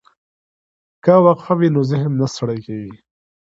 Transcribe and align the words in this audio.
که 1.03 1.13
وقفه 1.25 1.53
وي 1.59 1.69
نو 1.75 1.81
ذهن 1.91 2.11
نه 2.19 2.25
ستړی 2.33 2.59
کیږي. 2.65 2.95